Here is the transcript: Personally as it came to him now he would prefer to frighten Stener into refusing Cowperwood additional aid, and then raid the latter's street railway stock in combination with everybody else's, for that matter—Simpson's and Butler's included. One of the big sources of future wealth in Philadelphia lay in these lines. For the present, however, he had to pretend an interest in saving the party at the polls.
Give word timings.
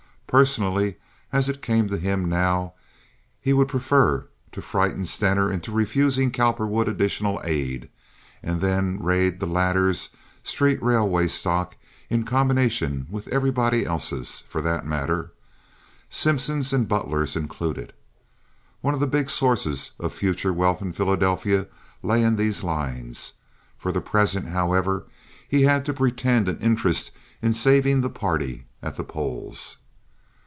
Personally 0.31 0.95
as 1.33 1.49
it 1.49 1.61
came 1.61 1.89
to 1.89 1.97
him 1.97 2.29
now 2.29 2.71
he 3.41 3.51
would 3.51 3.67
prefer 3.67 4.27
to 4.53 4.61
frighten 4.61 5.03
Stener 5.03 5.51
into 5.51 5.73
refusing 5.73 6.31
Cowperwood 6.31 6.87
additional 6.87 7.41
aid, 7.43 7.89
and 8.41 8.61
then 8.61 9.03
raid 9.03 9.41
the 9.41 9.45
latter's 9.45 10.09
street 10.41 10.81
railway 10.81 11.27
stock 11.27 11.75
in 12.09 12.23
combination 12.23 13.07
with 13.09 13.27
everybody 13.27 13.85
else's, 13.85 14.45
for 14.47 14.61
that 14.61 14.85
matter—Simpson's 14.87 16.71
and 16.71 16.87
Butler's 16.87 17.35
included. 17.35 17.91
One 18.79 18.93
of 18.93 19.01
the 19.01 19.07
big 19.07 19.29
sources 19.29 19.91
of 19.99 20.13
future 20.13 20.53
wealth 20.53 20.81
in 20.81 20.93
Philadelphia 20.93 21.67
lay 22.01 22.23
in 22.23 22.37
these 22.37 22.63
lines. 22.63 23.33
For 23.77 23.91
the 23.91 23.99
present, 23.99 24.47
however, 24.47 25.07
he 25.49 25.63
had 25.63 25.83
to 25.87 25.93
pretend 25.93 26.47
an 26.47 26.59
interest 26.59 27.11
in 27.41 27.51
saving 27.51 27.99
the 27.99 28.09
party 28.09 28.67
at 28.81 28.95
the 28.95 29.03
polls. 29.03 29.75